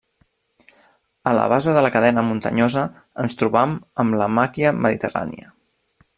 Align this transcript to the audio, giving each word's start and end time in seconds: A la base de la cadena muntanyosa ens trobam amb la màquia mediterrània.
A 1.31 1.33
la 1.39 1.43
base 1.53 1.75
de 1.75 1.83
la 1.87 1.91
cadena 1.97 2.23
muntanyosa 2.31 2.87
ens 3.25 3.39
trobam 3.43 3.77
amb 4.05 4.21
la 4.23 4.33
màquia 4.41 4.77
mediterrània. 4.87 5.55